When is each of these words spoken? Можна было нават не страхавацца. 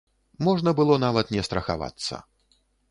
Можна 0.47 0.69
было 0.79 0.97
нават 1.05 1.31
не 1.37 1.47
страхавацца. 1.51 2.25